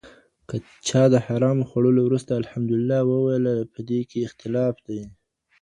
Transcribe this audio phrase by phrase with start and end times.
[0.49, 0.55] که
[0.87, 5.01] چا د حرامو خوړلو وروسته الحمدلله وويله، پدې کي اختلاف دی